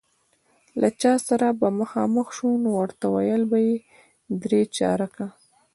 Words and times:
له 0.81 0.89
چا 1.01 1.13
سره 1.27 1.47
به 1.59 1.67
مخامخ 1.79 2.27
شو، 2.37 2.49
نو 2.63 2.69
ورته 2.79 3.05
ویل 3.13 3.43
به 3.51 3.57
یې 3.65 3.75
درې 4.41 4.61
چارکه. 4.75 5.27